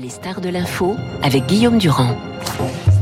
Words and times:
Les 0.00 0.10
stars 0.10 0.40
de 0.40 0.48
l'info 0.48 0.94
avec 1.24 1.46
Guillaume 1.46 1.78
Durand. 1.78 2.16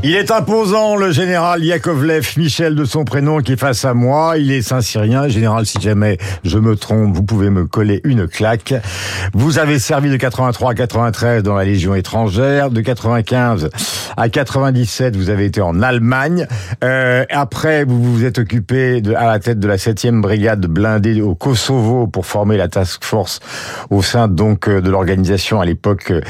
Il 0.03 0.15
est 0.15 0.29
imposant, 0.29 0.95
le 0.95 1.11
général 1.11 1.63
Yakovlev, 1.63 2.33
Michel 2.37 2.75
de 2.75 2.85
son 2.85 3.03
prénom, 3.03 3.39
qui 3.39 3.53
est 3.53 3.59
face 3.59 3.83
à 3.83 3.95
moi. 3.95 4.37
Il 4.37 4.51
est 4.51 4.61
Saint-Syrien. 4.61 5.27
Général, 5.27 5.65
si 5.65 5.81
jamais 5.81 6.19
je 6.43 6.59
me 6.59 6.75
trompe, 6.75 7.15
vous 7.15 7.23
pouvez 7.23 7.49
me 7.49 7.65
coller 7.65 8.01
une 8.03 8.27
claque. 8.27 8.75
Vous 9.33 9.57
avez 9.57 9.79
servi 9.79 10.11
de 10.11 10.15
83 10.15 10.71
à 10.71 10.75
93 10.75 11.41
dans 11.41 11.55
la 11.55 11.65
Légion 11.65 11.95
étrangère. 11.95 12.69
De 12.69 12.81
95 12.81 13.69
à 14.15 14.29
97, 14.29 15.15
vous 15.15 15.31
avez 15.31 15.45
été 15.45 15.61
en 15.61 15.81
Allemagne. 15.81 16.45
Euh, 16.83 17.25
après, 17.31 17.83
vous 17.83 18.01
vous 18.01 18.23
êtes 18.23 18.37
occupé 18.37 19.01
à 19.15 19.25
la 19.25 19.39
tête 19.39 19.59
de 19.59 19.67
la 19.67 19.77
7e 19.77 20.21
brigade 20.21 20.67
blindée 20.67 21.21
au 21.21 21.33
Kosovo 21.33 22.05
pour 22.05 22.27
former 22.27 22.57
la 22.57 22.67
task 22.67 23.03
force 23.03 23.39
au 23.89 24.03
sein 24.03 24.27
donc 24.27 24.69
euh, 24.69 24.79
de 24.79 24.89
l'organisation 24.89 25.59
à 25.59 25.65
l'époque 25.65 26.11
euh, 26.11 26.21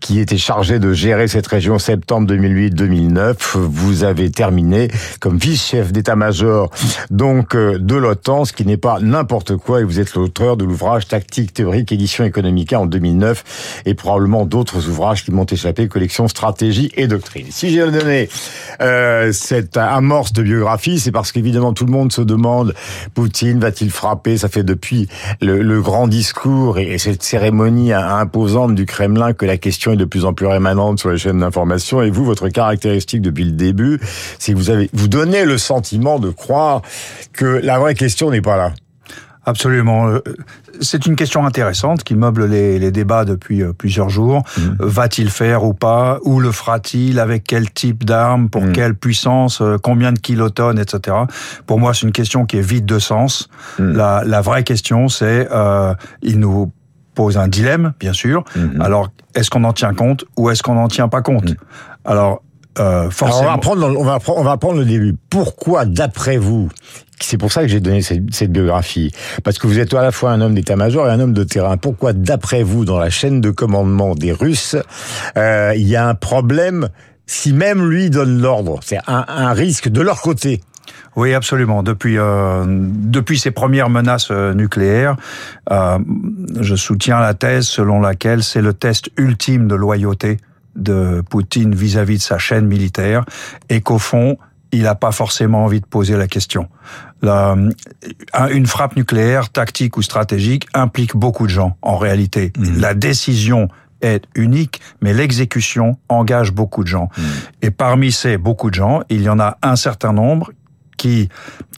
qui 0.00 0.20
était 0.20 0.38
chargée 0.38 0.78
de 0.78 0.92
gérer 0.92 1.26
cette 1.26 1.46
région 1.48 1.78
septembre 1.78 2.32
2008-2009. 2.32 3.15
Vous 3.54 4.04
avez 4.04 4.30
terminé 4.30 4.88
comme 5.20 5.38
vice-chef 5.38 5.92
d'état-major 5.92 6.70
donc 7.10 7.54
euh, 7.54 7.78
de 7.78 7.94
l'OTAN, 7.94 8.44
ce 8.44 8.52
qui 8.52 8.66
n'est 8.66 8.76
pas 8.76 8.98
n'importe 9.00 9.56
quoi. 9.56 9.80
Et 9.80 9.84
vous 9.84 10.00
êtes 10.00 10.14
l'auteur 10.14 10.56
de 10.56 10.64
l'ouvrage 10.64 11.08
Tactique 11.08 11.54
théorique 11.54 11.92
édition 11.92 12.24
économique 12.24 12.72
en 12.72 12.86
2009 12.86 13.82
et 13.86 13.94
probablement 13.94 14.44
d'autres 14.44 14.88
ouvrages 14.88 15.24
qui 15.24 15.32
m'ont 15.32 15.44
échappé, 15.44 15.88
collection 15.88 16.28
stratégie 16.28 16.90
et 16.94 17.06
doctrine. 17.06 17.46
Si 17.50 17.70
j'ai 17.70 17.90
donné 17.90 18.28
euh, 18.80 19.32
cette 19.32 19.76
amorce 19.76 20.32
de 20.32 20.42
biographie, 20.42 21.00
c'est 21.00 21.12
parce 21.12 21.32
qu'évidemment 21.32 21.72
tout 21.72 21.86
le 21.86 21.92
monde 21.92 22.12
se 22.12 22.22
demande 22.22 22.74
Poutine 23.14 23.60
va-t-il 23.60 23.90
frapper? 23.90 24.36
Ça 24.36 24.48
fait 24.48 24.64
depuis 24.64 25.08
le, 25.40 25.62
le 25.62 25.80
grand 25.80 26.08
discours 26.08 26.78
et, 26.78 26.94
et, 26.94 26.98
cette 26.98 27.22
cérémonie 27.22 27.92
imposante 27.92 28.74
du 28.74 28.84
Kremlin 28.84 29.32
que 29.32 29.46
la 29.46 29.56
question 29.56 29.92
est 29.92 29.96
de 29.96 30.04
plus 30.04 30.24
en 30.24 30.34
plus 30.34 30.46
rémanente 30.46 30.98
sur 30.98 31.10
les 31.10 31.18
chaînes 31.18 31.40
d'information. 31.40 32.02
Et 32.02 32.10
vous, 32.10 32.24
votre 32.24 32.48
caractéristique 32.48 33.05
depuis 33.14 33.44
le 33.44 33.52
début, 33.52 34.00
c'est 34.38 34.52
que 34.52 34.56
vous 34.56 34.70
avez 34.70 34.90
vous 34.92 35.08
donnez 35.08 35.44
le 35.44 35.58
sentiment 35.58 36.18
de 36.18 36.30
croire 36.30 36.82
que 37.32 37.44
la 37.44 37.78
vraie 37.78 37.94
question 37.94 38.30
n'est 38.30 38.42
pas 38.42 38.56
là. 38.56 38.72
Absolument. 39.46 40.08
Euh, 40.08 40.18
c'est 40.80 41.06
une 41.06 41.14
question 41.14 41.46
intéressante 41.46 42.02
qui 42.02 42.16
meuble 42.16 42.46
les, 42.46 42.80
les 42.80 42.90
débats 42.90 43.24
depuis 43.24 43.62
euh, 43.62 43.72
plusieurs 43.72 44.08
jours. 44.08 44.42
Mmh. 44.58 44.62
Va-t-il 44.80 45.30
faire 45.30 45.64
ou 45.64 45.72
pas? 45.72 46.18
Où 46.24 46.40
le 46.40 46.50
fera-t-il? 46.50 47.20
Avec 47.20 47.44
quel 47.44 47.70
type 47.70 48.04
d'armes? 48.04 48.50
Pour 48.50 48.62
mmh. 48.62 48.72
quelle 48.72 48.94
puissance? 48.94 49.60
Euh, 49.60 49.78
Combien 49.80 50.12
de 50.12 50.18
kilotonnes? 50.18 50.80
Etc. 50.80 51.16
Pour 51.64 51.78
moi, 51.78 51.94
c'est 51.94 52.06
une 52.06 52.12
question 52.12 52.44
qui 52.44 52.58
est 52.58 52.66
vide 52.66 52.86
de 52.86 52.98
sens. 52.98 53.48
Mmh. 53.78 53.92
La, 53.92 54.22
la, 54.26 54.40
vraie 54.40 54.64
question, 54.64 55.08
c'est 55.08 55.48
euh, 55.52 55.94
il 56.22 56.40
nous 56.40 56.72
pose 57.14 57.38
un 57.38 57.48
dilemme, 57.48 57.94
bien 57.98 58.12
sûr. 58.12 58.44
Alors, 58.78 59.08
est-ce 59.34 59.48
qu'on 59.48 59.64
en 59.64 59.72
tient 59.72 59.94
compte 59.94 60.26
ou 60.36 60.50
est-ce 60.50 60.62
qu'on 60.62 60.74
n'en 60.74 60.88
tient 60.88 61.08
pas 61.08 61.22
compte? 61.22 61.54
Alors, 62.04 62.42
euh, 62.78 63.10
forcément. 63.10 63.40
Alors 63.40 63.52
on 63.52 63.54
va 63.54 63.58
prendre, 63.58 63.98
on 63.98 64.04
va, 64.04 64.18
on 64.28 64.42
va 64.42 64.56
prendre 64.56 64.78
le 64.78 64.84
début. 64.84 65.14
Pourquoi, 65.30 65.84
d'après 65.84 66.36
vous, 66.36 66.68
c'est 67.20 67.38
pour 67.38 67.52
ça 67.52 67.62
que 67.62 67.68
j'ai 67.68 67.80
donné 67.80 68.02
cette, 68.02 68.22
cette, 68.32 68.52
biographie, 68.52 69.12
parce 69.44 69.58
que 69.58 69.66
vous 69.66 69.78
êtes 69.78 69.92
à 69.94 70.02
la 70.02 70.12
fois 70.12 70.30
un 70.30 70.40
homme 70.40 70.54
d'état-major 70.54 71.08
et 71.08 71.10
un 71.10 71.20
homme 71.20 71.32
de 71.32 71.44
terrain. 71.44 71.76
Pourquoi, 71.76 72.12
d'après 72.12 72.62
vous, 72.62 72.84
dans 72.84 72.98
la 72.98 73.10
chaîne 73.10 73.40
de 73.40 73.50
commandement 73.50 74.14
des 74.14 74.32
Russes, 74.32 74.76
euh, 75.36 75.72
il 75.76 75.88
y 75.88 75.96
a 75.96 76.08
un 76.08 76.14
problème 76.14 76.88
si 77.26 77.52
même 77.52 77.88
lui 77.88 78.10
donne 78.10 78.40
l'ordre? 78.40 78.80
C'est 78.84 78.98
un, 79.06 79.24
un 79.28 79.52
risque 79.52 79.88
de 79.88 80.00
leur 80.00 80.20
côté. 80.20 80.60
Oui, 81.16 81.32
absolument. 81.32 81.82
Depuis 81.82 82.18
euh, 82.18 82.64
depuis 82.66 83.38
ces 83.38 83.50
premières 83.50 83.88
menaces 83.88 84.28
euh, 84.30 84.52
nucléaires, 84.52 85.16
euh, 85.70 85.98
je 86.60 86.76
soutiens 86.76 87.20
la 87.20 87.32
thèse 87.32 87.66
selon 87.66 88.00
laquelle 88.00 88.42
c'est 88.42 88.60
le 88.60 88.74
test 88.74 89.10
ultime 89.16 89.66
de 89.66 89.74
loyauté 89.74 90.36
de 90.76 91.22
Poutine 91.28 91.74
vis-à-vis 91.74 92.14
-vis 92.14 92.18
de 92.18 92.22
sa 92.22 92.38
chaîne 92.38 92.66
militaire 92.66 93.24
et 93.68 93.80
qu'au 93.80 93.98
fond, 93.98 94.38
il 94.72 94.82
n'a 94.82 94.94
pas 94.94 95.12
forcément 95.12 95.64
envie 95.64 95.80
de 95.80 95.86
poser 95.86 96.16
la 96.16 96.26
question. 96.26 96.68
La, 97.22 97.56
une 98.50 98.66
frappe 98.66 98.96
nucléaire, 98.96 99.48
tactique 99.50 99.96
ou 99.96 100.02
stratégique, 100.02 100.66
implique 100.74 101.16
beaucoup 101.16 101.46
de 101.46 101.52
gens 101.52 101.76
en 101.82 101.96
réalité. 101.96 102.52
Mmh. 102.56 102.80
La 102.80 102.94
décision 102.94 103.68
est 104.02 104.24
unique, 104.34 104.80
mais 105.00 105.14
l'exécution 105.14 105.96
engage 106.08 106.52
beaucoup 106.52 106.82
de 106.82 106.88
gens. 106.88 107.08
Mmh. 107.16 107.22
Et 107.62 107.70
parmi 107.70 108.12
ces 108.12 108.36
beaucoup 108.36 108.70
de 108.70 108.74
gens, 108.74 109.02
il 109.08 109.22
y 109.22 109.28
en 109.28 109.40
a 109.40 109.56
un 109.62 109.76
certain 109.76 110.12
nombre 110.12 110.52
qui 110.96 111.28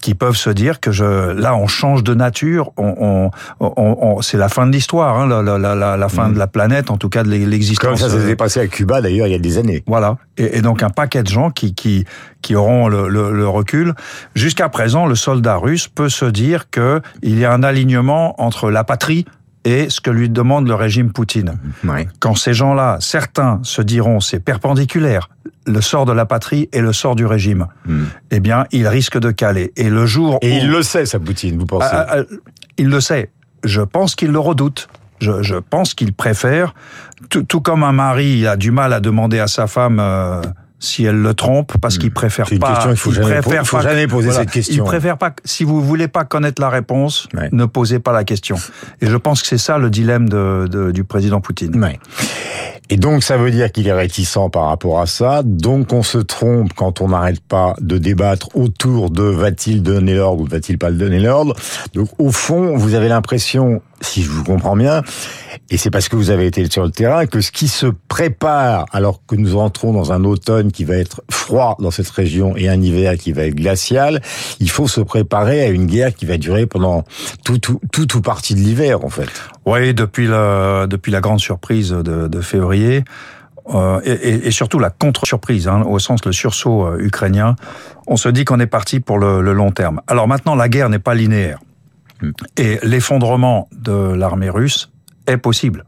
qui 0.00 0.14
peuvent 0.14 0.36
se 0.36 0.50
dire 0.50 0.78
que 0.80 0.92
je 0.92 1.32
là 1.32 1.56
on 1.56 1.66
change 1.66 2.04
de 2.04 2.14
nature, 2.14 2.72
on, 2.76 3.30
on, 3.60 3.66
on 3.76 4.22
c'est 4.22 4.36
la 4.36 4.48
fin 4.48 4.66
de 4.66 4.72
l'histoire, 4.72 5.18
hein, 5.18 5.26
la, 5.26 5.42
la, 5.42 5.74
la, 5.74 5.96
la, 5.96 6.08
fin 6.08 6.28
mmh. 6.28 6.34
de 6.34 6.38
la 6.38 6.46
planète, 6.46 6.90
en 6.90 6.96
tout 6.96 7.08
cas 7.08 7.24
de 7.24 7.28
l'existence. 7.30 8.00
Comme 8.00 8.10
ça 8.10 8.10
s'est 8.10 8.36
passé 8.36 8.60
à 8.60 8.66
Cuba 8.66 9.00
d'ailleurs 9.00 9.26
il 9.26 9.32
y 9.32 9.36
a 9.36 9.40
des 9.40 9.58
années. 9.58 9.82
Voilà, 9.86 10.16
et, 10.36 10.58
et 10.58 10.62
donc 10.62 10.82
un 10.82 10.90
paquet 10.90 11.22
de 11.22 11.28
gens 11.28 11.50
qui 11.50 11.74
qui 11.74 12.04
qui 12.42 12.54
auront 12.54 12.88
le, 12.88 13.08
le, 13.08 13.32
le 13.32 13.48
recul. 13.48 13.94
Jusqu'à 14.34 14.68
présent, 14.68 15.06
le 15.06 15.16
soldat 15.16 15.56
russe 15.56 15.88
peut 15.88 16.08
se 16.08 16.24
dire 16.24 16.70
que 16.70 17.00
il 17.22 17.38
y 17.38 17.44
a 17.44 17.52
un 17.52 17.62
alignement 17.62 18.40
entre 18.40 18.70
la 18.70 18.84
patrie 18.84 19.24
et 19.68 19.90
ce 19.90 20.00
que 20.00 20.10
lui 20.10 20.30
demande 20.30 20.66
le 20.66 20.74
régime 20.74 21.12
Poutine. 21.12 21.58
Ouais. 21.84 22.08
Quand 22.20 22.34
ces 22.34 22.54
gens-là, 22.54 22.96
certains 23.00 23.60
se 23.62 23.82
diront 23.82 24.18
c'est 24.18 24.40
perpendiculaire, 24.40 25.28
le 25.66 25.82
sort 25.82 26.06
de 26.06 26.12
la 26.12 26.24
patrie 26.24 26.70
et 26.72 26.80
le 26.80 26.94
sort 26.94 27.14
du 27.14 27.26
régime, 27.26 27.66
mm. 27.84 28.04
eh 28.30 28.40
bien, 28.40 28.64
il 28.72 28.88
risque 28.88 29.18
de 29.18 29.30
caler. 29.30 29.72
Et 29.76 29.90
le 29.90 30.06
jour 30.06 30.38
et 30.40 30.52
où... 30.52 30.56
il 30.56 30.70
le 30.70 30.82
sait, 30.82 31.04
ça, 31.04 31.18
Poutine, 31.18 31.58
vous 31.58 31.66
pensez 31.66 31.86
ah, 31.90 32.06
ah, 32.08 32.16
Il 32.78 32.88
le 32.88 33.00
sait. 33.02 33.30
Je 33.62 33.82
pense 33.82 34.14
qu'il 34.14 34.30
le 34.30 34.38
redoute. 34.38 34.88
Je, 35.20 35.42
je 35.42 35.56
pense 35.56 35.92
qu'il 35.92 36.14
préfère, 36.14 36.74
tout, 37.28 37.42
tout, 37.42 37.60
comme 37.60 37.82
un 37.82 37.92
mari 37.92 38.46
a 38.46 38.56
du 38.56 38.70
mal 38.70 38.94
à 38.94 39.00
demander 39.00 39.38
à 39.38 39.48
sa 39.48 39.66
femme... 39.66 39.98
Euh, 40.00 40.40
si 40.78 41.04
elle 41.04 41.20
le 41.20 41.34
trompe 41.34 41.76
parce 41.80 41.98
qu'il 41.98 42.12
préfère 42.12 42.50
une 42.52 42.58
pas. 42.58 42.74
Question, 42.74 42.90
il 42.90 42.96
faut 42.96 43.10
il 43.10 43.16
jamais, 43.16 43.40
préfère 43.40 43.66
faut 43.66 43.76
pas, 43.76 43.82
jamais 43.82 44.06
poser 44.06 44.28
voilà, 44.28 44.42
cette 44.42 44.50
question. 44.50 44.84
Il 44.84 44.86
préfère 44.86 45.18
pas. 45.18 45.32
Si 45.44 45.64
vous 45.64 45.82
voulez 45.82 46.08
pas 46.08 46.24
connaître 46.24 46.62
la 46.62 46.68
réponse, 46.68 47.28
ouais. 47.34 47.48
ne 47.52 47.64
posez 47.64 47.98
pas 47.98 48.12
la 48.12 48.24
question. 48.24 48.56
Et 49.00 49.06
je 49.06 49.16
pense 49.16 49.42
que 49.42 49.48
c'est 49.48 49.58
ça 49.58 49.78
le 49.78 49.90
dilemme 49.90 50.28
de, 50.28 50.68
de, 50.70 50.90
du 50.90 51.04
président 51.04 51.40
Poutine. 51.40 51.82
Ouais. 51.82 51.98
Et 52.90 52.96
donc 52.96 53.22
ça 53.22 53.36
veut 53.36 53.50
dire 53.50 53.70
qu'il 53.70 53.86
est 53.86 53.92
réticent 53.92 54.48
par 54.50 54.66
rapport 54.66 55.00
à 55.00 55.06
ça. 55.06 55.42
Donc 55.44 55.92
on 55.92 56.02
se 56.02 56.18
trompe 56.18 56.72
quand 56.74 57.00
on 57.00 57.08
n'arrête 57.08 57.40
pas 57.40 57.74
de 57.80 57.98
débattre 57.98 58.48
autour 58.54 59.10
de 59.10 59.24
va-t-il 59.24 59.82
donner 59.82 60.14
l'ordre 60.14 60.42
ou 60.42 60.46
va-t-il 60.46 60.78
pas 60.78 60.90
le 60.90 60.96
donner 60.96 61.18
l'ordre. 61.18 61.54
Donc 61.92 62.08
au 62.18 62.30
fond, 62.30 62.76
vous 62.76 62.94
avez 62.94 63.08
l'impression, 63.08 63.82
si 64.00 64.22
je 64.22 64.30
vous 64.30 64.44
comprends 64.44 64.76
bien, 64.76 65.02
et 65.70 65.76
c'est 65.76 65.90
parce 65.90 66.08
que 66.08 66.16
vous 66.16 66.30
avez 66.30 66.46
été 66.46 66.68
sur 66.70 66.84
le 66.84 66.90
terrain, 66.90 67.26
que 67.26 67.40
ce 67.40 67.50
qui 67.50 67.68
se 67.68 67.86
prépare 68.08 68.86
alors 68.92 69.20
que 69.26 69.34
nous 69.36 69.56
entrons 69.56 69.92
dans 69.92 70.12
un 70.12 70.24
automne 70.24 70.72
qui 70.72 70.84
va 70.84 70.96
être 70.96 71.22
froid 71.30 71.76
dans 71.78 71.90
cette 71.90 72.08
région 72.08 72.56
et 72.56 72.68
un 72.68 72.80
hiver 72.80 73.16
qui 73.16 73.32
va 73.32 73.44
être 73.44 73.54
glacial, 73.54 74.22
il 74.60 74.70
faut 74.70 74.88
se 74.88 75.00
préparer 75.00 75.62
à 75.62 75.68
une 75.68 75.86
guerre 75.86 76.14
qui 76.14 76.26
va 76.26 76.38
durer 76.38 76.66
pendant 76.66 77.04
tout 77.44 77.58
tout 77.58 77.80
tout, 77.92 78.06
tout 78.06 78.22
partie 78.22 78.54
de 78.54 78.60
l'hiver 78.60 79.04
en 79.04 79.10
fait. 79.10 79.30
Oui, 79.66 79.94
depuis 79.94 80.26
la 80.26 80.86
depuis 80.86 81.12
la 81.12 81.20
grande 81.20 81.40
surprise 81.40 81.90
de, 81.90 82.28
de 82.28 82.40
février. 82.40 83.04
Euh, 83.74 84.00
et, 84.02 84.46
et, 84.46 84.50
surtout 84.50 84.78
la 84.78 84.88
contre-surprise, 84.88 85.68
hein, 85.68 85.82
au 85.82 85.98
sens 85.98 86.24
le 86.24 86.32
sursaut 86.32 86.86
euh, 86.86 86.98
ukrainien, 87.00 87.54
on 88.06 88.16
se 88.16 88.30
dit 88.30 88.46
qu'on 88.46 88.60
est 88.60 88.66
parti 88.66 88.98
pour 88.98 89.18
le, 89.18 89.42
le, 89.42 89.52
long 89.52 89.72
terme. 89.72 90.00
Alors 90.06 90.26
maintenant, 90.26 90.54
la 90.54 90.70
guerre 90.70 90.88
n'est 90.88 90.98
pas 90.98 91.14
linéaire. 91.14 91.58
Mm. 92.22 92.30
Et 92.56 92.78
l'effondrement 92.82 93.68
de 93.72 93.92
l'armée 93.92 94.50
russe 94.50 94.90
est 95.26 95.36
possible. 95.36 95.84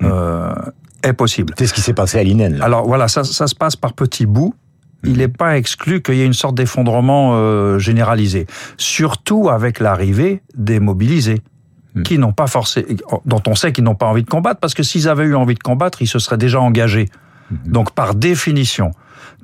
Mmh. 0.00 0.06
Euh, 0.06 0.54
est 1.02 1.12
possible. 1.12 1.54
C'est 1.58 1.66
ce 1.66 1.74
qui 1.74 1.80
s'est 1.80 1.94
passé 1.94 2.18
à 2.18 2.22
l'INEN. 2.22 2.60
Alors 2.62 2.86
voilà, 2.86 3.08
ça, 3.08 3.24
ça, 3.24 3.46
se 3.46 3.54
passe 3.54 3.76
par 3.76 3.92
petits 3.92 4.26
bouts. 4.26 4.54
Il 5.06 5.18
n'est 5.18 5.28
pas 5.28 5.58
exclu 5.58 6.00
qu'il 6.00 6.14
y 6.14 6.22
ait 6.22 6.26
une 6.26 6.32
sorte 6.32 6.54
d'effondrement 6.54 7.32
euh, 7.34 7.78
généralisé. 7.78 8.46
Surtout 8.78 9.50
avec 9.50 9.78
l'arrivée 9.78 10.42
des 10.56 10.80
mobilisés 10.80 11.42
mmh. 11.94 12.02
qui 12.04 12.18
n'ont 12.18 12.32
pas 12.32 12.46
forcé, 12.46 12.86
dont 13.26 13.42
on 13.46 13.54
sait 13.54 13.72
qu'ils 13.72 13.84
n'ont 13.84 13.94
pas 13.94 14.06
envie 14.06 14.22
de 14.22 14.30
combattre, 14.30 14.60
parce 14.60 14.72
que 14.72 14.82
s'ils 14.82 15.08
avaient 15.08 15.24
eu 15.24 15.34
envie 15.34 15.54
de 15.54 15.62
combattre, 15.62 16.00
ils 16.00 16.06
se 16.06 16.18
seraient 16.18 16.38
déjà 16.38 16.60
engagés. 16.60 17.10
Donc 17.66 17.92
par 17.92 18.14
définition, 18.14 18.92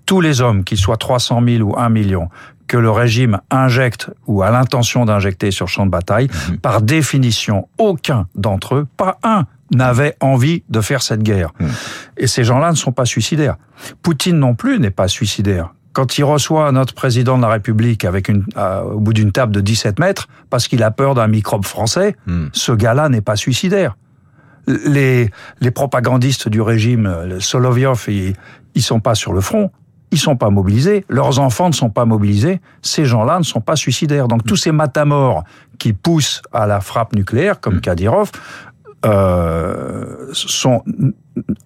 tous 0.07 0.23
les 0.23 0.41
hommes, 0.41 0.65
qu'ils 0.65 0.79
soient 0.79 0.97
300 0.97 1.43
000 1.47 1.69
ou 1.69 1.79
1 1.79 1.91
million, 1.91 2.31
que 2.71 2.77
le 2.77 2.91
régime 2.93 3.41
injecte 3.51 4.11
ou 4.29 4.45
a 4.45 4.51
l'intention 4.53 5.05
d'injecter 5.05 5.51
sur 5.51 5.67
champ 5.67 5.87
de 5.87 5.91
bataille, 5.91 6.29
mmh. 6.29 6.59
par 6.59 6.83
définition, 6.83 7.69
aucun 7.79 8.29
d'entre 8.37 8.77
eux, 8.77 8.87
pas 8.97 9.19
un, 9.25 9.47
n'avait 9.75 10.15
envie 10.21 10.63
de 10.69 10.81
faire 10.81 11.03
cette 11.03 11.25
guerre. 11.25 11.53
Mmh. 11.59 11.67
Et 12.19 12.27
ces 12.29 12.45
gens-là 12.45 12.71
ne 12.71 12.77
sont 12.77 12.93
pas 12.93 13.07
suicidaires. 13.07 13.57
Poutine 14.03 14.39
non 14.39 14.55
plus 14.55 14.79
n'est 14.79 14.93
pas 14.93 15.09
suicidaire. 15.09 15.75
Quand 15.95 16.17
il 16.17 16.23
reçoit 16.23 16.71
notre 16.71 16.95
président 16.95 17.39
de 17.39 17.43
la 17.43 17.49
République 17.49 18.05
avec 18.05 18.29
une, 18.29 18.45
euh, 18.57 18.83
au 18.83 19.01
bout 19.01 19.15
d'une 19.15 19.33
table 19.33 19.51
de 19.51 19.61
17 19.61 19.99
mètres, 19.99 20.29
parce 20.49 20.69
qu'il 20.69 20.85
a 20.85 20.93
peur 20.93 21.17
d'un 21.17 21.27
microbe 21.27 21.65
français, 21.65 22.15
mmh. 22.29 22.47
ce 22.53 22.71
gars-là 22.71 23.09
n'est 23.09 23.21
pas 23.21 23.35
suicidaire. 23.35 23.97
Les, 24.69 25.29
les 25.61 25.71
propagandistes 25.73 26.49
du 26.49 26.61
régime, 26.61 27.41
Solovyov, 27.41 28.05
ils, 28.07 28.35
ils 28.77 28.83
sont 28.83 29.01
pas 29.01 29.17
sur 29.17 29.33
le 29.33 29.41
front, 29.41 29.73
ils 30.11 30.19
sont 30.19 30.37
pas 30.37 30.51
mobilisés, 30.51 31.05
leurs 31.09 31.39
enfants 31.39 31.69
ne 31.69 31.75
sont 31.75 31.91
pas 31.91 32.05
mobilisés, 32.05 32.61
ces 32.83 33.05
gens-là 33.05 33.39
ne 33.39 33.45
sont 33.45 33.61
pas 33.61 33.77
suicidaires. 33.77 34.29
Donc 34.29 34.45
tous 34.45 34.57
ces 34.57 34.73
matamores 34.73 35.45
qui 35.79 35.93
poussent 35.93 36.43
à 36.53 36.67
la 36.67 36.81
frappe 36.81 37.15
nucléaire, 37.15 37.61
comme 37.61 37.81
Kadyrov, 37.81 38.31
euh, 39.07 40.29
sont 40.33 40.83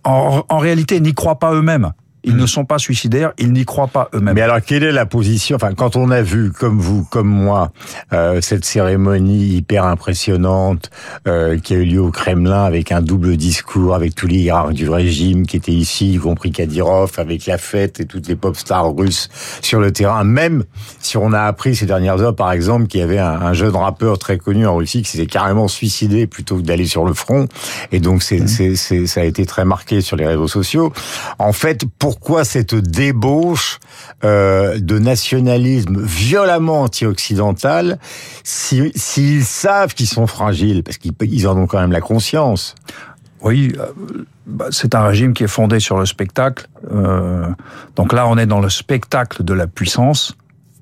en, 0.05 0.43
en 0.49 0.59
réalité 0.59 1.01
n'y 1.01 1.15
croient 1.15 1.39
pas 1.39 1.53
eux-mêmes. 1.53 1.93
Ils 2.25 2.37
ne 2.37 2.47
sont 2.47 2.65
pas 2.65 2.79
suicidaires, 2.79 3.33
ils 3.39 3.53
n'y 3.53 3.65
croient 3.65 3.87
pas 3.87 4.09
eux-mêmes. 4.15 4.35
Mais 4.35 4.41
alors, 4.41 4.61
quelle 4.63 4.83
est 4.83 4.93
la 4.93 5.07
position 5.07 5.57
Enfin, 5.57 5.75
quand 5.75 5.97
on 5.97 6.11
a 6.11 6.23
vu, 6.23 6.53
comme 6.53 6.79
vous, 6.79 7.05
comme 7.05 7.29
moi, 7.29 7.71
euh, 8.13 8.41
cette 8.41 8.65
cérémonie 8.65 9.57
hyper 9.57 9.85
impressionnante 9.85 10.91
euh, 11.29 11.59
qui 11.59 11.75
a 11.75 11.77
eu 11.77 11.85
lieu 11.85 12.01
au 12.01 12.11
Kremlin 12.11 12.65
avec 12.65 12.93
un 12.93 13.03
double 13.03 13.37
discours 13.37 13.95
avec 13.95 14.15
tous 14.15 14.27
les 14.27 14.39
hiérarques 14.39 14.73
du 14.73 14.89
régime 14.89 15.47
qui 15.47 15.57
étaient 15.57 15.73
ici, 15.73 16.15
y 16.15 16.17
compris 16.17 16.51
Kadyrov, 16.51 17.13
avec 17.19 17.47
la 17.47 17.59
fête 17.59 18.01
et 18.01 18.07
toutes 18.07 18.27
les 18.29 18.37
pop 18.37 18.57
stars 18.57 18.95
russes 18.95 19.29
sur 19.61 19.81
le 19.81 19.93
terrain. 19.93 20.25
Même 20.25 20.65
si 21.01 21.17
on 21.17 21.33
a 21.33 21.43
appris 21.43 21.77
ces 21.77 21.87
dernières 21.87 22.21
heures, 22.21 22.37
par 22.37 22.53
exemple, 22.53 22.87
qu'il 22.87 23.01
y 23.01 23.03
avait 23.03 23.19
un, 23.19 23.41
un, 23.43 23.53
jeune 23.53 23.77
rappeur 23.77 24.19
très 24.19 24.39
connu 24.39 24.67
en 24.67 24.77
Russie 24.77 25.03
qui 25.03 25.11
s'était 25.11 25.27
carrément 25.27 25.69
suicidé 25.69 26.27
plutôt 26.27 26.57
que 26.57 26.63
d'aller 26.63 26.87
sur 26.87 27.05
le 27.05 27.13
front. 27.13 27.47
Et 27.93 28.01
donc, 28.01 28.23
c'est, 28.23 28.41
mmh. 28.41 28.77
c'est, 28.77 29.07
ça 29.07 29.21
a 29.21 29.25
été 29.25 29.45
très 29.47 29.65
marqué 29.65 30.01
sur 30.01 30.17
les 30.17 30.27
réseaux 30.27 30.49
sociaux. 30.49 30.93
En 31.39 31.53
fait, 31.53 31.85
pour 31.99 32.14
pourquoi 32.15 32.45
cette 32.45 32.77
débauche 32.77 33.81
euh, 34.23 34.79
de 34.79 35.01
nationalisme 35.01 36.01
violemment 36.01 36.83
anti-occidental 36.83 37.99
s'ils 38.45 38.93
si, 38.95 39.43
savent 39.43 39.95
qu'ils 39.95 40.07
sont 40.07 40.29
fragiles, 40.29 40.85
parce 40.85 40.99
qu'ils 40.99 41.49
en 41.49 41.59
ont 41.59 41.67
quand 41.67 41.81
même 41.81 41.93
la 41.93 42.01
conscience 42.01 42.77
oui, 43.43 43.75
euh, 43.79 43.87
bah, 44.47 44.69
c'est 44.71 44.95
un 44.95 45.05
régime 45.05 45.35
qui 45.35 45.45
est 45.45 45.49
fondé 45.49 45.79
sur 45.79 45.99
le 45.99 46.07
spectacle. 46.07 46.67
Euh, 46.91 47.47
donc 47.95 48.15
là, 48.15 48.27
on 48.27 48.39
est 48.39 48.47
dans 48.47 48.61
le 48.61 48.71
spectacle 48.71 49.45
de 49.45 49.53
la 49.53 49.67
puissance 49.67 50.35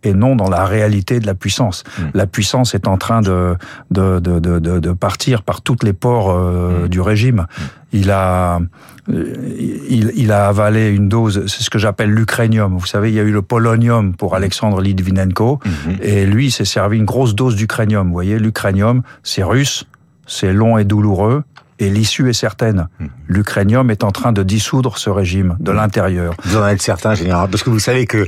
et 0.03 0.15
non 0.15 0.37
dans 0.37 0.51
la 0.51 0.65
réalité 0.65 1.21
de 1.21 1.27
la 1.27 1.35
puissance. 1.35 1.85
Mmh. 1.85 2.03
La 2.15 2.27
puissance 2.27 2.75
est 2.75 2.89
en 2.89 2.99
train 2.99 3.21
de 3.21 3.57
de, 3.91 4.19
de, 4.19 4.39
de, 4.39 4.59
de 4.59 4.93
partir 4.93 5.43
par 5.43 5.63
toutes 5.63 5.83
les 5.85 5.93
ports 5.93 6.31
euh, 6.31 6.85
mmh. 6.85 6.89
du 6.89 7.01
régime. 7.01 7.37
Mmh. 7.37 7.63
Il 7.95 8.11
a 8.11 8.61
il, 9.09 10.13
il, 10.15 10.33
a 10.33 10.49
avalé 10.49 10.89
une 10.89 11.09
dose, 11.09 11.47
c'est 11.47 11.63
ce 11.63 11.71
que 11.71 11.79
j'appelle 11.79 12.11
l'ukrainium. 12.11 12.79
Vous 12.79 12.87
savez, 12.87 13.11
il 13.11 13.15
y 13.15 13.21
a 13.21 13.23
eu 13.23 13.33
le 13.33 13.43
polonium 13.43 14.15
pour 14.15 14.35
Alexandre 14.35 14.81
Litvinenko, 14.81 15.59
et 16.01 16.25
lui, 16.25 16.47
il 16.47 16.51
s'est 16.53 16.65
servi 16.65 16.99
une 16.99 17.05
grosse 17.05 17.35
dose 17.35 17.57
d'ukrainium. 17.57 18.07
Vous 18.07 18.13
voyez, 18.13 18.39
l'ukrainium, 18.39 19.03
c'est 19.25 19.43
russe, 19.43 19.85
c'est 20.27 20.53
long 20.53 20.79
et 20.79 20.85
douloureux, 20.85 21.43
et 21.81 21.91
l'issue 21.91 22.31
est 22.31 22.33
certaine. 22.33 22.89
L'ukrainium 23.27 23.91
est 23.91 24.05
en 24.05 24.13
train 24.13 24.33
de 24.33 24.43
dissoudre 24.43 24.99
ce 24.99 25.11
régime 25.11 25.57
de 25.59 25.73
l'intérieur. 25.73 26.35
Vous 26.45 26.57
en 26.57 26.67
êtes 26.69 26.81
certain, 26.81 27.15
général, 27.15 27.51
parce 27.51 27.65
que 27.65 27.71
vous 27.71 27.81
savez 27.81 28.07
que 28.07 28.27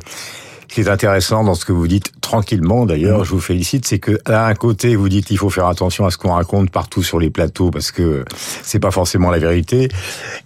qui 0.75 0.81
est 0.81 0.89
intéressant 0.89 1.45
dans 1.45 1.55
ce 1.55 1.65
que 1.65 1.71
vous 1.71 1.87
dites, 1.87 2.21
tranquillement 2.21 2.85
d'ailleurs, 2.85 3.21
mmh. 3.21 3.25
je 3.25 3.31
vous 3.31 3.41
félicite, 3.41 3.87
c'est 3.87 4.01
que 4.01 4.19
à 4.25 4.49
un 4.49 4.55
côté, 4.55 4.97
vous 4.97 5.09
dites 5.09 5.27
qu'il 5.27 5.39
faut 5.39 5.49
faire 5.49 5.69
attention 5.69 6.05
à 6.05 6.11
ce 6.11 6.19
qu'on 6.19 6.33
raconte 6.33 6.71
partout 6.71 7.05
sur 7.05 7.21
les 7.21 7.31
plateaux 7.31 7.71
parce 7.71 7.93
que 7.93 8.25
c'est 8.63 8.81
pas 8.81 8.91
forcément 8.91 9.31
la 9.31 9.39
vérité. 9.39 9.89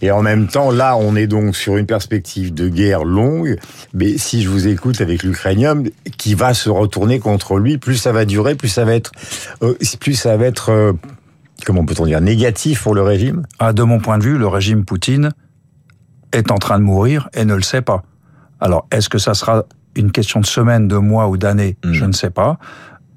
Et 0.03 0.11
en 0.11 0.21
même 0.21 0.47
temps, 0.47 0.71
là, 0.71 0.99
on 0.99 1.17
est 1.17 1.27
donc 1.27 1.57
sur 1.57 1.79
une 1.79 1.87
perspective 1.87 2.53
de 2.53 2.69
guerre 2.69 3.05
longue. 3.05 3.59
Mais 3.95 4.19
si 4.19 4.43
je 4.43 4.51
vous 4.51 4.69
écoute 4.69 5.01
avec 5.01 5.23
l'Ukrainium, 5.23 5.85
qui 6.19 6.35
va 6.35 6.53
se 6.53 6.69
retourner 6.69 7.21
contre 7.21 7.59
lui, 7.59 7.79
plus 7.79 7.97
ça 7.97 8.13
va 8.13 8.27
durer, 8.27 8.55
plus 8.55 8.69
ça 8.69 8.85
va 8.85 8.93
être, 8.93 9.13
euh, 9.63 9.75
plus 9.99 10.13
ça 10.13 10.37
va 10.37 10.45
être, 10.45 10.71
euh, 10.71 10.93
comment 11.65 11.87
peut-on 11.87 12.05
dire, 12.05 12.21
négatif 12.21 12.83
pour 12.83 12.95
le 12.95 13.01
régime? 13.01 13.47
Ah, 13.59 13.73
de 13.73 13.83
mon 13.83 13.99
point 13.99 14.19
de 14.19 14.25
vue, 14.25 14.37
le 14.37 14.47
régime 14.47 14.85
Poutine 14.85 15.31
est 16.33 16.51
en 16.51 16.59
train 16.59 16.79
de 16.79 16.85
mourir 16.85 17.31
et 17.33 17.47
ne 17.47 17.55
le 17.55 17.63
sait 17.63 17.81
pas. 17.81 18.03
Alors, 18.61 18.87
est-ce 18.93 19.09
que 19.09 19.19
ça 19.19 19.33
sera 19.33 19.65
une 19.99 20.11
question 20.13 20.41
de 20.41 20.47
semaines, 20.47 20.89
de 20.89 20.97
mois 20.97 21.29
ou 21.29 21.37
d'années, 21.37 21.77
mmh. 21.85 21.93
je 21.93 22.05
ne 22.05 22.13
sais 22.13 22.31
pas. 22.31 22.59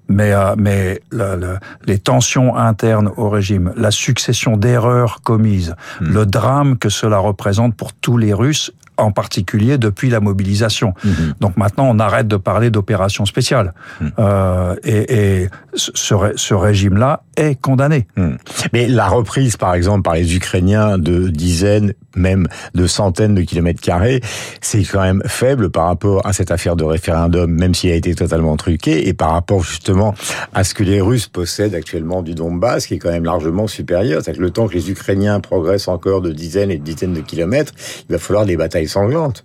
Mais, 0.10 0.34
euh, 0.34 0.56
mais 0.58 1.02
le, 1.10 1.38
le, 1.38 1.58
les 1.86 1.98
tensions 1.98 2.58
internes 2.58 3.10
au 3.16 3.30
régime, 3.30 3.72
la 3.78 3.92
succession 3.92 4.58
d'erreurs 4.58 5.22
commises, 5.22 5.76
mmh. 6.02 6.06
le 6.06 6.26
drame 6.26 6.78
que 6.78 6.90
cela 6.90 7.20
représente 7.20 7.76
pour 7.76 7.94
tous 7.94 8.18
les 8.18 8.34
Russes, 8.34 8.74
en 8.98 9.12
particulier 9.12 9.78
depuis 9.78 10.10
la 10.10 10.20
mobilisation. 10.20 10.94
Mmh. 11.04 11.10
Donc 11.40 11.58
maintenant, 11.58 11.88
on 11.90 12.00
arrête 12.00 12.28
de 12.28 12.38
parler 12.38 12.70
d'opération 12.70 13.26
spéciale. 13.26 13.74
Mmh. 14.00 14.08
Euh, 14.20 14.76
et, 14.84 15.42
et 15.42 15.50
ce, 15.74 16.16
ce 16.36 16.54
régime-là 16.54 17.24
est 17.36 17.60
condamné. 17.60 18.08
Mmh. 18.16 18.32
Mais 18.74 18.88
la 18.88 19.08
reprise, 19.08 19.58
par 19.58 19.74
exemple, 19.74 20.04
par 20.04 20.16
les 20.16 20.36
Ukrainiens 20.36 20.98
de 20.98 21.30
dizaines, 21.30 21.94
même 22.16 22.48
de 22.76 22.88
centaines 22.88 23.36
de 23.36 23.42
kilomètres 23.42 23.82
carrés, 23.82 24.22
c'est 24.60 24.84
quand 24.84 25.02
même 25.02 25.24
faible 25.26 25.70
par 25.70 25.86
rapport 25.86 26.26
à 26.26 26.34
cette 26.34 26.52
affaire 26.52 26.76
de 26.76 26.84
référendum, 26.84 27.50
même 27.50 27.74
s'il 27.74 27.92
a 27.92 27.96
été 27.96 28.14
totalement 28.14 28.58
truqué, 28.58 29.08
et 29.08 29.14
par 29.14 29.32
rapport 29.32 29.64
justement 29.64 30.14
à 30.54 30.64
ce 30.64 30.74
que 30.74 30.84
les 30.84 31.02
Russes 31.02 31.28
possèdent 31.28 31.74
actuellement 31.74 32.22
du 32.22 32.36
Donbass, 32.36 32.88
qui 32.88 32.96
est 32.96 33.00
quand 33.00 33.12
même 33.12 33.24
largement 33.24 33.68
supérieur. 33.68 34.22
C'est-à-dire 34.22 34.40
que 34.40 34.46
le 34.46 34.52
temps 34.52 34.68
que 34.68 34.74
les 34.74 34.92
Ukrainiens 34.92 35.40
progressent 35.40 35.88
encore 35.88 36.22
de 36.22 36.32
dizaines 36.32 36.70
et 36.70 36.78
de 36.78 36.84
dizaines 36.84 37.14
de 37.14 37.22
kilomètres, 37.22 37.74
il 38.10 38.12
va 38.12 38.20
falloir 38.20 38.46
des 38.46 38.58
batailles 38.58 38.81
sanglantes. 38.88 39.44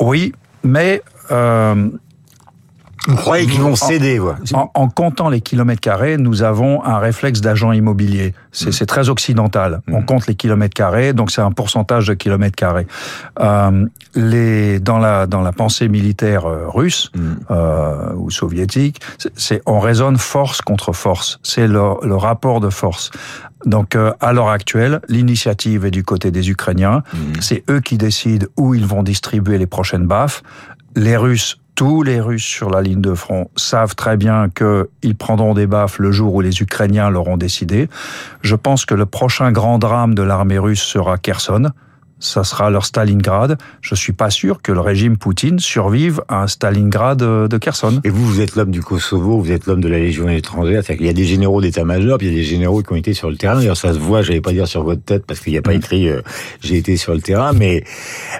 Oui, 0.00 0.32
mais 0.62 1.02
euh, 1.30 1.90
vous 3.08 3.16
croyez 3.16 3.46
qu'ils 3.46 3.60
vont 3.60 3.76
céder 3.76 4.20
en, 4.20 4.34
en, 4.52 4.70
en, 4.74 4.88
comptant 4.88 5.30
les 5.30 5.40
kilomètres 5.40 5.80
carrés, 5.80 6.18
nous 6.18 6.42
avons 6.42 6.84
un 6.84 6.98
réflexe 6.98 7.40
d'agent 7.40 7.72
immobilier. 7.72 8.34
C'est 8.52 8.82
mmh. 8.82 8.86
très 8.86 9.08
occidental. 9.08 9.80
Mmh. 9.86 9.94
On 9.94 10.02
compte 10.02 10.26
les 10.26 10.34
kilomètres 10.34 10.74
carrés, 10.74 11.12
donc 11.12 11.30
c'est 11.30 11.40
un 11.40 11.52
pourcentage 11.52 12.08
de 12.08 12.14
kilomètres 12.14 12.56
carrés. 12.56 12.86
Euh, 13.40 13.86
les, 14.14 14.80
dans, 14.80 14.98
la, 14.98 15.26
dans 15.26 15.40
la 15.40 15.52
pensée 15.52 15.88
militaire 15.88 16.44
euh, 16.46 16.68
russe 16.68 17.10
mmh. 17.14 17.20
euh, 17.50 18.12
ou 18.16 18.30
soviétique, 18.30 19.00
c'est 19.34 19.62
on 19.66 19.80
raisonne 19.80 20.18
force 20.18 20.60
contre 20.60 20.92
force. 20.92 21.38
C'est 21.42 21.68
le, 21.68 21.94
le, 22.02 22.16
rapport 22.16 22.60
de 22.60 22.68
force. 22.68 23.10
Donc, 23.64 23.94
euh, 23.94 24.12
à 24.20 24.32
l'heure 24.32 24.48
actuelle, 24.48 25.00
l'initiative 25.08 25.86
est 25.86 25.90
du 25.90 26.02
côté 26.02 26.30
des 26.30 26.50
Ukrainiens. 26.50 27.02
C'est 27.40 27.62
eux 27.70 27.80
qui 27.80 27.98
décident 27.98 28.46
où 28.56 28.74
ils 28.74 28.86
vont 28.86 29.02
distribuer 29.02 29.58
les 29.58 29.66
prochaines 29.66 30.06
baffes. 30.06 30.42
Les 30.96 31.16
Russes 31.16 31.58
tous 31.74 32.02
les 32.02 32.20
Russes 32.20 32.44
sur 32.44 32.70
la 32.70 32.82
ligne 32.82 33.00
de 33.00 33.14
front 33.14 33.50
savent 33.56 33.94
très 33.94 34.16
bien 34.16 34.48
qu'ils 34.50 35.16
prendront 35.16 35.54
des 35.54 35.66
baffes 35.66 35.98
le 35.98 36.12
jour 36.12 36.34
où 36.34 36.40
les 36.40 36.60
Ukrainiens 36.60 37.10
l'auront 37.10 37.36
décidé. 37.36 37.88
Je 38.42 38.54
pense 38.54 38.84
que 38.84 38.94
le 38.94 39.06
prochain 39.06 39.52
grand 39.52 39.78
drame 39.78 40.14
de 40.14 40.22
l'armée 40.22 40.58
russe 40.58 40.82
sera 40.82 41.18
Kherson 41.18 41.70
ça 42.20 42.44
sera 42.44 42.70
leur 42.70 42.84
Stalingrad. 42.84 43.58
Je 43.80 43.94
suis 43.94 44.12
pas 44.12 44.30
sûr 44.30 44.62
que 44.62 44.72
le 44.72 44.80
régime 44.80 45.16
Poutine 45.16 45.58
survive 45.58 46.22
à 46.28 46.42
un 46.42 46.46
Stalingrad 46.46 47.18
de 47.18 47.58
Kherson. 47.58 48.00
Et 48.04 48.10
vous, 48.10 48.24
vous 48.24 48.40
êtes 48.40 48.56
l'homme 48.56 48.70
du 48.70 48.82
Kosovo, 48.82 49.40
vous 49.40 49.50
êtes 49.50 49.66
l'homme 49.66 49.80
de 49.80 49.88
la 49.88 49.98
Légion 49.98 50.28
étrangère. 50.28 50.82
C'est-à-dire 50.84 50.98
qu'il 50.98 51.06
y 51.06 51.10
a 51.10 51.14
des 51.14 51.24
généraux 51.24 51.60
d'état-major, 51.60 52.18
puis 52.18 52.28
il 52.28 52.32
y 52.32 52.36
a 52.36 52.38
des 52.38 52.44
généraux 52.44 52.82
qui 52.82 52.92
ont 52.92 52.96
été 52.96 53.14
sur 53.14 53.30
le 53.30 53.36
terrain. 53.36 53.56
D'ailleurs, 53.56 53.76
ça 53.76 53.92
se 53.92 53.98
voit, 53.98 54.22
j'allais 54.22 54.40
pas 54.40 54.52
dire 54.52 54.68
sur 54.68 54.84
votre 54.84 55.02
tête 55.02 55.24
parce 55.26 55.40
qu'il 55.40 55.52
n'y 55.52 55.58
a 55.58 55.62
pas 55.62 55.72
mm. 55.72 55.76
écrit 55.76 56.08
euh, 56.08 56.20
j'ai 56.60 56.76
été 56.76 56.96
sur 56.96 57.14
le 57.14 57.20
terrain, 57.20 57.52
mais 57.52 57.84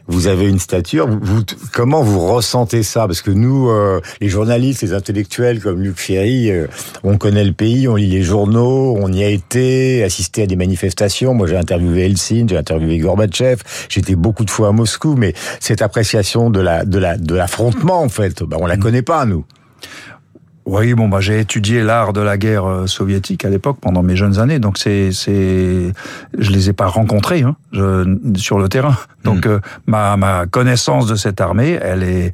vous 0.06 0.26
avez 0.26 0.48
une 0.48 0.58
stature. 0.58 1.08
Vous, 1.08 1.42
comment 1.72 2.02
vous 2.02 2.20
ressentez 2.20 2.82
ça? 2.82 3.06
Parce 3.06 3.22
que 3.22 3.30
nous, 3.30 3.70
euh, 3.70 4.00
les 4.20 4.28
journalistes, 4.28 4.82
les 4.82 4.92
intellectuels 4.92 5.60
comme 5.60 5.80
Luc 5.80 5.98
Ferry, 5.98 6.50
euh, 6.50 6.66
on 7.02 7.16
connaît 7.16 7.44
le 7.44 7.52
pays, 7.52 7.88
on 7.88 7.96
lit 7.96 8.08
les 8.08 8.22
journaux, 8.22 8.96
on 9.00 9.12
y 9.12 9.24
a 9.24 9.28
été, 9.28 10.04
assisté 10.04 10.42
à 10.42 10.46
des 10.46 10.56
manifestations. 10.56 11.34
Moi, 11.34 11.46
j'ai 11.46 11.56
interviewé 11.56 12.04
Helsinki, 12.06 12.46
j'ai 12.48 12.56
interviewé 12.56 12.98
Gorbatchev. 12.98 13.62
J'étais 13.88 14.16
beaucoup 14.16 14.44
de 14.44 14.50
fois 14.50 14.68
à 14.68 14.72
Moscou, 14.72 15.14
mais 15.16 15.34
cette 15.60 15.82
appréciation 15.82 16.50
de 16.50 16.60
la 16.60 16.84
de 16.84 16.98
la 16.98 17.16
de 17.16 17.34
l'affrontement 17.34 18.00
en 18.02 18.08
fait, 18.08 18.42
ben, 18.42 18.56
on 18.60 18.66
la 18.66 18.76
mm. 18.76 18.80
connaît 18.80 19.02
pas 19.02 19.24
nous. 19.24 19.44
Oui, 20.66 20.94
bon, 20.94 21.08
bah, 21.08 21.20
j'ai 21.20 21.40
étudié 21.40 21.82
l'art 21.82 22.12
de 22.12 22.20
la 22.20 22.36
guerre 22.36 22.64
euh, 22.68 22.86
soviétique 22.86 23.44
à 23.44 23.48
l'époque 23.48 23.78
pendant 23.80 24.02
mes 24.02 24.14
jeunes 24.14 24.38
années, 24.38 24.60
donc 24.60 24.78
c'est, 24.78 25.10
c'est, 25.10 25.92
je 26.38 26.50
les 26.50 26.68
ai 26.68 26.72
pas 26.72 26.86
rencontrés 26.86 27.42
hein, 27.42 27.56
je, 27.72 28.16
sur 28.36 28.58
le 28.58 28.68
terrain. 28.68 28.96
Donc 29.24 29.46
mmh. 29.46 29.50
euh, 29.50 29.58
ma, 29.86 30.16
ma 30.16 30.46
connaissance 30.46 31.06
de 31.06 31.16
cette 31.16 31.40
armée, 31.40 31.78
elle 31.82 32.02
est, 32.02 32.32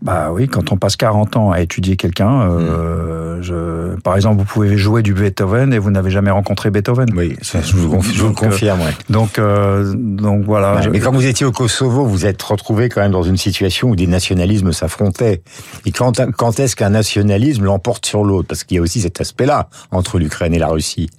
bah 0.00 0.30
oui, 0.32 0.46
quand 0.46 0.70
on 0.70 0.76
passe 0.76 0.96
40 0.96 1.36
ans 1.36 1.50
à 1.50 1.60
étudier 1.60 1.96
quelqu'un, 1.96 2.42
euh, 2.42 3.38
mm. 3.38 3.42
je, 3.42 4.00
par 4.00 4.14
exemple, 4.14 4.38
vous 4.38 4.44
pouvez 4.44 4.76
jouer 4.76 5.02
du 5.02 5.12
Beethoven 5.12 5.72
et 5.72 5.78
vous 5.78 5.90
n'avez 5.90 6.10
jamais 6.10 6.30
rencontré 6.30 6.70
Beethoven. 6.70 7.08
Oui, 7.16 7.36
ça, 7.42 7.60
je 7.60 7.74
vous, 7.74 8.00
je 8.02 8.22
vous 8.22 8.28
le 8.28 8.34
confirme. 8.34 8.80
Ouais. 8.80 8.94
Donc, 9.10 9.38
euh, 9.38 9.92
donc 9.96 10.44
voilà. 10.44 10.76
Ouais, 10.76 10.88
mais 10.90 11.00
quand 11.00 11.12
vous 11.12 11.26
étiez 11.26 11.44
au 11.44 11.50
Kosovo, 11.50 12.04
vous 12.04 12.26
êtes 12.26 12.40
retrouvé 12.40 12.88
quand 12.88 13.00
même 13.00 13.10
dans 13.10 13.24
une 13.24 13.36
situation 13.36 13.88
où 13.88 13.96
des 13.96 14.06
nationalismes 14.06 14.72
s'affrontaient. 14.72 15.42
Et 15.84 15.90
quand, 15.90 16.20
quand 16.36 16.60
est-ce 16.60 16.76
qu'un 16.76 16.90
nationalisme 16.90 17.64
l'emporte 17.64 18.06
sur 18.06 18.22
l'autre? 18.22 18.46
Parce 18.46 18.62
qu'il 18.62 18.76
y 18.76 18.78
a 18.78 18.82
aussi 18.82 19.00
cet 19.00 19.20
aspect-là 19.20 19.68
entre 19.90 20.18
l'Ukraine 20.20 20.54
et 20.54 20.60
la 20.60 20.68
Russie. 20.68 21.10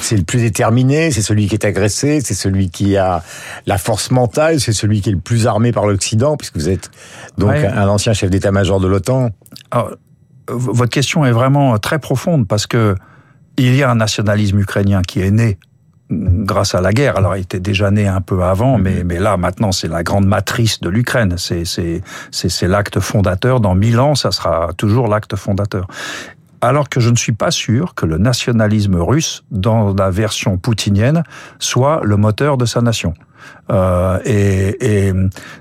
C'est 0.00 0.16
le 0.16 0.24
plus 0.24 0.40
déterminé, 0.40 1.10
c'est 1.10 1.22
celui 1.22 1.46
qui 1.46 1.54
est 1.54 1.64
agressé, 1.64 2.20
c'est 2.20 2.34
celui 2.34 2.70
qui 2.70 2.96
a 2.96 3.22
la 3.66 3.78
force 3.78 4.10
mentale, 4.10 4.60
c'est 4.60 4.72
celui 4.72 5.00
qui 5.00 5.10
est 5.10 5.12
le 5.12 5.18
plus 5.18 5.46
armé 5.46 5.72
par 5.72 5.86
l'Occident, 5.86 6.36
puisque 6.36 6.56
vous 6.56 6.68
êtes 6.68 6.90
donc 7.38 7.50
ouais. 7.50 7.66
un 7.66 7.88
ancien 7.88 8.12
chef 8.12 8.30
d'état-major 8.30 8.80
de 8.80 8.88
l'OTAN. 8.88 9.30
Votre 10.48 10.90
question 10.90 11.24
est 11.24 11.32
vraiment 11.32 11.78
très 11.78 11.98
profonde 11.98 12.46
parce 12.46 12.66
que 12.66 12.94
il 13.56 13.74
y 13.74 13.82
a 13.82 13.90
un 13.90 13.94
nationalisme 13.96 14.58
ukrainien 14.58 15.02
qui 15.02 15.20
est 15.20 15.30
né 15.30 15.58
grâce 16.10 16.74
à 16.74 16.80
la 16.80 16.92
guerre. 16.92 17.16
Alors, 17.16 17.36
il 17.36 17.42
était 17.42 17.60
déjà 17.60 17.90
né 17.90 18.06
un 18.06 18.20
peu 18.20 18.42
avant, 18.42 18.78
mais, 18.78 19.00
mm-hmm. 19.02 19.04
mais 19.04 19.18
là, 19.18 19.36
maintenant, 19.36 19.72
c'est 19.72 19.88
la 19.88 20.02
grande 20.02 20.26
matrice 20.26 20.80
de 20.80 20.88
l'Ukraine. 20.88 21.36
C'est, 21.38 22.66
l'acte 22.66 23.00
fondateur. 23.00 23.60
Dans 23.60 23.74
mille 23.74 24.00
ans, 24.00 24.14
ça 24.14 24.30
sera 24.32 24.70
toujours 24.76 25.08
l'acte 25.08 25.36
fondateur. 25.36 25.86
Alors 26.60 26.88
que 26.88 27.00
je 27.00 27.10
ne 27.10 27.16
suis 27.16 27.32
pas 27.32 27.50
sûr 27.50 27.94
que 27.94 28.06
le 28.06 28.18
nationalisme 28.18 28.96
russe, 28.96 29.44
dans 29.50 29.94
la 29.94 30.10
version 30.10 30.58
poutinienne, 30.58 31.22
soit 31.58 32.00
le 32.04 32.16
moteur 32.16 32.56
de 32.56 32.64
sa 32.64 32.80
nation. 32.80 33.14
Euh, 33.70 34.18
et, 34.24 35.08
et 35.08 35.12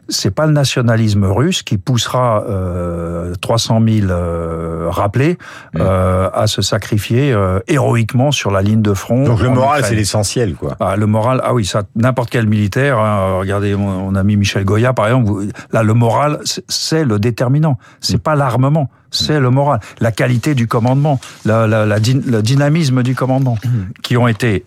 c'est 0.08 0.32
pas 0.32 0.46
le 0.46 0.54
nationalisme 0.54 1.26
russe 1.26 1.64
qui 1.64 1.78
poussera 1.78 2.44
euh, 2.48 3.34
300 3.42 3.82
000 3.88 4.08
euh, 4.10 4.88
rappelés 4.90 5.38
mmh. 5.74 5.80
euh, 5.80 6.30
à 6.34 6.48
se 6.48 6.62
sacrifier 6.62 7.32
euh, 7.32 7.60
héroïquement 7.68 8.32
sur 8.32 8.52
la 8.52 8.62
ligne 8.62 8.82
de 8.82 8.94
front. 8.94 9.24
Donc 9.24 9.42
le 9.42 9.50
moral, 9.50 9.84
c'est 9.86 9.96
l'essentiel, 9.96 10.56
quoi. 10.56 10.76
Ah, 10.80 10.96
le 10.96 11.06
moral, 11.06 11.42
ah 11.44 11.54
oui, 11.54 11.66
ça, 11.66 11.84
n'importe 11.96 12.30
quel 12.30 12.48
militaire. 12.48 13.00
Hein, 13.00 13.40
regardez 13.40 13.76
mon, 13.76 14.16
ami 14.16 14.36
Michel 14.38 14.66
Goya, 14.66 14.94
par 14.94 15.08
exemple. 15.08 15.46
Là, 15.72 15.84
le 15.84 15.94
moral, 15.94 16.40
c'est 16.68 17.04
le 17.04 17.20
déterminant. 17.20 17.78
C'est 18.00 18.18
mmh. 18.18 18.20
pas 18.20 18.36
l'armement 18.36 18.90
c'est 19.12 19.40
le 19.40 19.50
moral, 19.50 19.80
la 20.02 20.12
qualité 20.12 20.54
du 20.54 20.68
commandement, 20.68 21.20
la, 21.44 21.66
la, 21.66 21.84
la, 21.84 21.98
le 21.98 22.42
dynamisme 22.42 23.02
du 23.02 23.16
commandement, 23.16 23.58
mmh. 23.64 23.70
qui 24.04 24.18
ont 24.18 24.28
été 24.28 24.66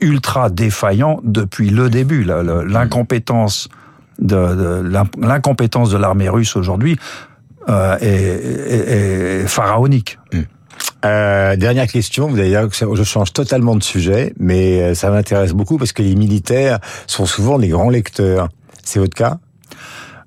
ultra 0.00 0.50
défaillant 0.50 1.20
depuis 1.24 1.70
le 1.70 1.90
début. 1.90 2.24
L'incompétence 2.24 3.68
de, 4.18 4.82
l'incompétence 5.18 5.90
de 5.90 5.96
l'armée 5.96 6.28
russe 6.28 6.56
aujourd'hui 6.56 6.98
euh, 7.68 7.96
est, 8.00 9.46
pharaonique. 9.46 10.18
Hmm. 10.32 10.42
Euh, 11.04 11.56
dernière 11.56 11.86
question, 11.86 12.34
je 12.34 13.02
change 13.04 13.32
totalement 13.32 13.76
de 13.76 13.82
sujet, 13.82 14.32
mais 14.38 14.82
euh, 14.82 14.94
ça 14.94 15.10
m'intéresse 15.10 15.52
beaucoup 15.52 15.78
parce 15.78 15.92
que 15.92 16.02
les 16.02 16.16
militaires 16.16 16.78
sont 17.06 17.26
souvent 17.26 17.58
des 17.58 17.68
grands 17.68 17.90
lecteurs. 17.90 18.48
C'est 18.82 18.98
votre 18.98 19.14
cas? 19.14 19.38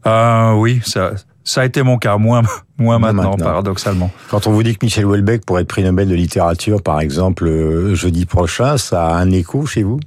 Euh, 0.06 0.54
Oui, 0.54 0.82
ça, 0.86 1.12
ça 1.44 1.62
a 1.62 1.66
été 1.66 1.82
mon 1.84 1.98
cas, 1.98 2.18
moins, 2.18 2.44
moins 2.78 3.00
maintenant, 3.00 3.36
paradoxalement. 3.36 4.12
Quand 4.30 4.48
on 4.48 4.52
vous 4.52 4.64
dit 4.64 4.76
que 4.76 4.86
Michel 4.86 5.06
Houellebecq 5.06 5.46
pourrait 5.46 5.64
être 5.64 5.68
prix 5.68 5.84
Nobel 5.84 6.08
de 6.08 6.16
littérature, 6.16 6.82
par 6.82 7.00
exemple, 7.02 7.48
euh, 7.48 7.96
jeudi 7.96 8.26
prochain, 8.26 8.78
ça 8.78 9.08
a 9.08 9.16
un 9.16 9.32
écho 9.32 9.66
chez 9.66 9.84
vous? 9.84 10.00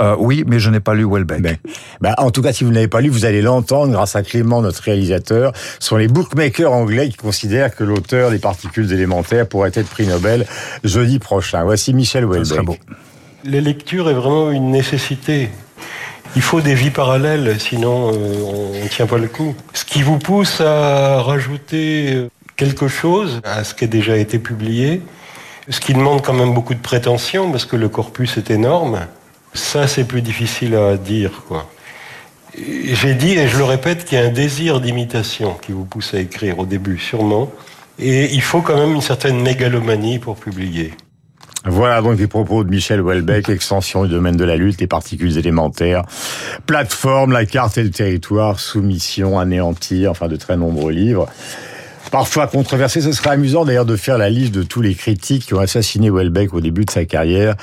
Euh, 0.00 0.16
oui, 0.18 0.44
mais 0.46 0.58
je 0.58 0.70
n'ai 0.70 0.80
pas 0.80 0.94
lu 0.94 1.04
Houellebecq. 1.04 1.40
Ben, 1.40 1.56
ben, 2.00 2.14
en 2.18 2.30
tout 2.30 2.42
cas, 2.42 2.52
si 2.52 2.64
vous 2.64 2.72
n'avez 2.72 2.88
pas 2.88 3.00
lu, 3.00 3.08
vous 3.08 3.24
allez 3.24 3.40
l'entendre 3.40 3.92
grâce 3.92 4.16
à 4.16 4.22
Clément, 4.22 4.60
notre 4.60 4.82
réalisateur. 4.82 5.52
Ce 5.78 5.88
sont 5.88 5.96
les 5.96 6.08
bookmakers 6.08 6.72
anglais 6.72 7.08
qui 7.08 7.16
considèrent 7.16 7.74
que 7.74 7.84
l'auteur 7.84 8.30
des 8.30 8.38
particules 8.38 8.92
élémentaires 8.92 9.48
pourrait 9.48 9.72
être 9.74 9.88
prix 9.88 10.06
Nobel 10.06 10.46
jeudi 10.82 11.18
prochain. 11.18 11.64
Voici 11.64 11.94
Michel 11.94 12.24
Houellebecq. 12.24 12.64
Beau. 12.64 12.76
La 13.44 13.60
lecture 13.60 14.10
est 14.10 14.14
vraiment 14.14 14.50
une 14.50 14.70
nécessité 14.70 15.50
il 16.36 16.42
faut 16.42 16.60
des 16.60 16.74
vies 16.74 16.90
parallèles, 16.90 17.60
sinon 17.60 18.12
euh, 18.12 18.78
on 18.78 18.82
ne 18.82 18.88
tient 18.88 19.06
pas 19.06 19.18
le 19.18 19.28
coup. 19.28 19.54
Ce 19.72 19.84
qui 19.84 20.02
vous 20.02 20.18
pousse 20.18 20.60
à 20.60 21.22
rajouter 21.22 22.28
quelque 22.56 22.88
chose 22.88 23.40
à 23.44 23.64
ce 23.64 23.74
qui 23.74 23.84
a 23.84 23.86
déjà 23.86 24.16
été 24.16 24.38
publié, 24.38 25.02
ce 25.68 25.80
qui 25.80 25.94
demande 25.94 26.22
quand 26.22 26.32
même 26.32 26.52
beaucoup 26.52 26.74
de 26.74 26.80
prétention 26.80 27.50
parce 27.50 27.64
que 27.64 27.76
le 27.76 27.88
corpus 27.88 28.36
est 28.36 28.50
énorme, 28.50 29.06
ça 29.54 29.86
c'est 29.86 30.04
plus 30.04 30.22
difficile 30.22 30.74
à 30.74 30.96
dire. 30.96 31.42
J'ai 32.56 33.14
dit, 33.14 33.32
et 33.32 33.48
je 33.48 33.58
le 33.58 33.64
répète, 33.64 34.04
qu'il 34.04 34.18
y 34.18 34.20
a 34.20 34.24
un 34.24 34.30
désir 34.30 34.80
d'imitation 34.80 35.54
qui 35.60 35.72
vous 35.72 35.84
pousse 35.84 36.14
à 36.14 36.20
écrire 36.20 36.60
au 36.60 36.66
début, 36.66 36.98
sûrement. 36.98 37.50
Et 37.98 38.32
il 38.32 38.42
faut 38.42 38.60
quand 38.60 38.76
même 38.76 38.94
une 38.94 39.00
certaine 39.00 39.40
mégalomanie 39.40 40.18
pour 40.18 40.36
publier. 40.36 40.92
Voilà 41.66 42.02
donc 42.02 42.18
les 42.18 42.26
propos 42.26 42.62
de 42.62 42.68
Michel 42.68 43.00
Houellebecq, 43.00 43.48
extension 43.48 44.04
du 44.04 44.10
domaine 44.10 44.36
de 44.36 44.44
la 44.44 44.56
lutte, 44.56 44.80
les 44.80 44.86
particules 44.86 45.38
élémentaires, 45.38 46.04
plateforme, 46.66 47.32
la 47.32 47.46
carte 47.46 47.78
et 47.78 47.82
le 47.82 47.90
territoire, 47.90 48.60
soumission, 48.60 49.38
anéantir, 49.38 50.10
enfin 50.10 50.28
de 50.28 50.36
très 50.36 50.58
nombreux 50.58 50.92
livres 50.92 51.26
parfois 52.10 52.46
controversé. 52.46 53.00
Ce 53.00 53.12
serait 53.12 53.30
amusant 53.30 53.64
d'ailleurs 53.64 53.84
de 53.84 53.96
faire 53.96 54.18
la 54.18 54.30
liste 54.30 54.54
de 54.54 54.62
tous 54.62 54.80
les 54.80 54.94
critiques 54.94 55.46
qui 55.46 55.54
ont 55.54 55.60
assassiné 55.60 56.10
Welbeck 56.10 56.54
au 56.54 56.60
début 56.60 56.84
de 56.84 56.90
sa 56.90 57.04
carrière, 57.04 57.54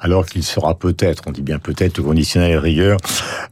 alors 0.00 0.26
qu'il 0.26 0.42
sera 0.42 0.74
peut-être, 0.74 1.24
on 1.26 1.32
dit 1.32 1.42
bien 1.42 1.58
peut-être, 1.58 2.00
conditionnel 2.00 2.52
et 2.52 2.58
rigueur, 2.58 2.98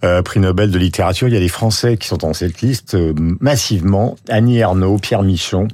euh, 0.05 0.23
prix 0.23 0.41
Nobel 0.41 0.71
de 0.71 0.79
littérature. 0.79 1.29
Il 1.29 1.35
y 1.35 1.37
a 1.37 1.41
des 1.41 1.49
Français 1.49 1.97
qui 1.97 2.09
sont 2.09 2.17
dans 2.17 2.33
cette 2.33 2.61
liste 2.61 2.95
euh, 2.95 3.13
massivement. 3.41 4.17
Annie 4.29 4.59
Ernaux, 4.59 4.99
Pierre 4.99 5.23
Michon, 5.23 5.69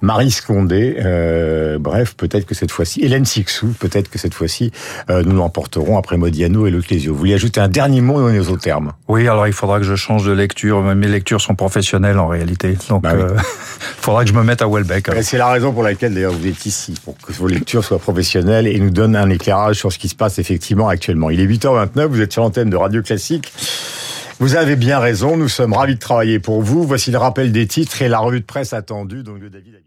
Marie 0.00 0.30
Scondé, 0.30 0.96
euh, 0.98 1.78
bref, 1.78 2.14
peut-être 2.16 2.46
que 2.46 2.54
cette 2.54 2.70
fois-ci, 2.70 3.00
Hélène 3.02 3.24
Sixou, 3.24 3.74
peut-être 3.78 4.08
que 4.08 4.18
cette 4.18 4.34
fois-ci, 4.34 4.70
nous 5.08 5.36
l'emporterons 5.36 5.98
après 5.98 6.16
Modiano 6.16 6.66
et 6.66 6.70
Leclésio. 6.70 7.12
Vous 7.12 7.18
voulez 7.18 7.34
ajouter 7.34 7.60
un 7.60 7.68
dernier 7.68 8.00
mot 8.00 8.20
on 8.20 8.30
est 8.30 8.48
aux 8.48 8.56
termes 8.56 8.92
Oui, 9.08 9.28
alors 9.28 9.46
il 9.46 9.52
faudra 9.52 9.78
que 9.78 9.84
je 9.84 9.94
change 9.94 10.26
de 10.26 10.32
lecture. 10.32 10.82
Mes 10.82 11.08
lectures 11.08 11.40
sont 11.40 11.54
professionnelles 11.54 12.18
en 12.18 12.28
réalité. 12.28 12.76
Donc, 12.88 13.02
bah 13.02 13.12
oui. 13.14 13.22
faudra 14.00 14.15
C'est 15.22 15.38
la 15.38 15.50
raison 15.50 15.72
pour 15.72 15.82
laquelle 15.82 16.14
d'ailleurs 16.14 16.32
vous 16.32 16.46
êtes 16.46 16.66
ici, 16.66 16.94
pour 17.04 17.16
que 17.18 17.32
vos 17.32 17.48
lectures 17.48 17.84
soient 17.84 17.98
professionnelles 17.98 18.66
et 18.66 18.78
nous 18.78 18.90
donnent 18.90 19.16
un 19.16 19.28
éclairage 19.30 19.76
sur 19.76 19.92
ce 19.92 19.98
qui 19.98 20.08
se 20.08 20.14
passe 20.14 20.38
effectivement 20.38 20.88
actuellement. 20.88 21.30
Il 21.30 21.40
est 21.40 21.46
8h29, 21.46 22.06
vous 22.06 22.20
êtes 22.20 22.32
sur 22.32 22.42
l'antenne 22.42 22.70
de 22.70 22.76
Radio 22.76 23.02
Classique. 23.02 23.52
Vous 24.38 24.54
avez 24.56 24.76
bien 24.76 24.98
raison, 24.98 25.36
nous 25.36 25.48
sommes 25.48 25.72
ravis 25.72 25.94
de 25.94 26.00
travailler 26.00 26.38
pour 26.38 26.62
vous. 26.62 26.84
Voici 26.84 27.10
le 27.10 27.18
rappel 27.18 27.52
des 27.52 27.66
titres 27.66 28.02
et 28.02 28.08
la 28.08 28.18
revue 28.18 28.40
de 28.40 28.46
presse 28.46 28.72
attendue 28.72 29.22
donc 29.22 29.40
David 29.40 29.85